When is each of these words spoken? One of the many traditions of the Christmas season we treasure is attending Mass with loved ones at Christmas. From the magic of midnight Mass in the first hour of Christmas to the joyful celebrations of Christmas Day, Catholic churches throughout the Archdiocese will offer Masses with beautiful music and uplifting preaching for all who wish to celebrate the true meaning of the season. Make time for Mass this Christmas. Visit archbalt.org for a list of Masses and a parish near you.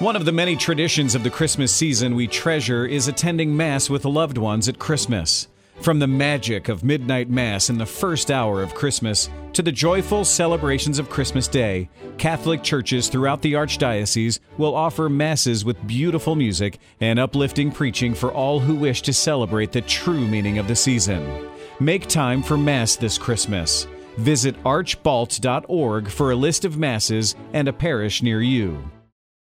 One 0.00 0.16
of 0.16 0.24
the 0.24 0.32
many 0.32 0.56
traditions 0.56 1.14
of 1.14 1.22
the 1.22 1.30
Christmas 1.30 1.72
season 1.72 2.16
we 2.16 2.26
treasure 2.26 2.84
is 2.84 3.06
attending 3.06 3.56
Mass 3.56 3.88
with 3.88 4.04
loved 4.04 4.36
ones 4.36 4.68
at 4.68 4.80
Christmas. 4.80 5.46
From 5.82 6.00
the 6.00 6.08
magic 6.08 6.68
of 6.68 6.82
midnight 6.82 7.30
Mass 7.30 7.70
in 7.70 7.78
the 7.78 7.86
first 7.86 8.28
hour 8.28 8.60
of 8.60 8.74
Christmas 8.74 9.30
to 9.52 9.62
the 9.62 9.70
joyful 9.70 10.24
celebrations 10.24 10.98
of 10.98 11.08
Christmas 11.08 11.46
Day, 11.46 11.88
Catholic 12.18 12.64
churches 12.64 13.08
throughout 13.08 13.40
the 13.40 13.52
Archdiocese 13.52 14.40
will 14.58 14.74
offer 14.74 15.08
Masses 15.08 15.64
with 15.64 15.86
beautiful 15.86 16.34
music 16.34 16.78
and 17.00 17.20
uplifting 17.20 17.70
preaching 17.70 18.14
for 18.14 18.32
all 18.32 18.58
who 18.58 18.74
wish 18.74 19.00
to 19.02 19.12
celebrate 19.12 19.70
the 19.70 19.82
true 19.82 20.26
meaning 20.26 20.58
of 20.58 20.66
the 20.66 20.74
season. 20.74 21.48
Make 21.78 22.08
time 22.08 22.42
for 22.42 22.56
Mass 22.56 22.96
this 22.96 23.16
Christmas. 23.16 23.86
Visit 24.16 24.60
archbalt.org 24.64 26.08
for 26.10 26.32
a 26.32 26.36
list 26.36 26.64
of 26.64 26.78
Masses 26.78 27.36
and 27.52 27.68
a 27.68 27.72
parish 27.72 28.24
near 28.24 28.42
you. 28.42 28.90